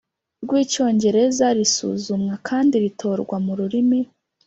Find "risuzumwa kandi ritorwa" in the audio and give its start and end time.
1.57-3.35